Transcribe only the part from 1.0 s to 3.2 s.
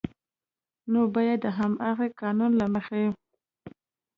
بیا د همغه قانون له مخې